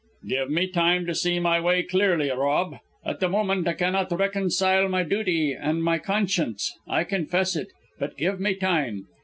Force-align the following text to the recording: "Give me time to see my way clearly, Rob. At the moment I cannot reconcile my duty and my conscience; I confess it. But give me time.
"Give 0.27 0.49
me 0.49 0.65
time 0.65 1.05
to 1.05 1.13
see 1.13 1.39
my 1.39 1.59
way 1.61 1.83
clearly, 1.83 2.31
Rob. 2.31 2.77
At 3.05 3.19
the 3.19 3.29
moment 3.29 3.67
I 3.67 3.73
cannot 3.73 4.11
reconcile 4.11 4.89
my 4.89 5.03
duty 5.03 5.53
and 5.53 5.83
my 5.83 5.99
conscience; 5.99 6.73
I 6.87 7.03
confess 7.03 7.55
it. 7.55 7.67
But 7.99 8.17
give 8.17 8.39
me 8.39 8.55
time. 8.55 9.05